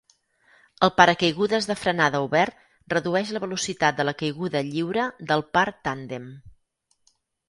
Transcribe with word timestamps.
El 0.85 0.91
paracaigudes 0.99 1.65
de 1.71 1.73
frenada 1.81 2.21
obert 2.27 2.63
redueix 2.93 3.33
la 3.35 3.41
velocitat 3.43 3.99
de 3.99 4.05
la 4.09 4.15
caiguda 4.23 4.63
lliure 4.71 5.05
del 5.33 5.45
par 5.59 5.65
tàndem. 5.89 6.27